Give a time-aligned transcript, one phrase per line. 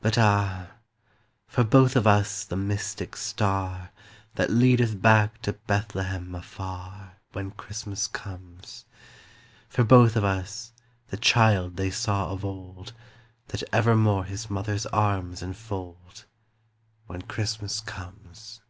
[0.00, 0.76] But ah,
[1.48, 3.90] for both of us the mystic star
[4.36, 8.84] That leadeth back to Bethlehem afar, When Christmas comes.
[9.68, 10.72] For both of us
[11.08, 12.92] the child they saw of old,
[13.48, 16.26] That evermore his mother's arms enfold,
[17.08, 18.60] When Christmas comes.